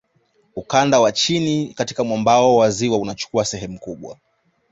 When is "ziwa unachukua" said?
2.69-3.45